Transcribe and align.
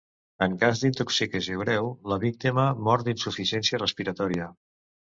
En 0.45 0.53
cas 0.63 0.79
d'intoxicació 0.83 1.59
greu, 1.65 1.91
la 2.15 2.19
víctima 2.27 2.67
mor 2.89 3.07
d'insuficiència 3.11 3.83
respiratòria. 3.87 4.55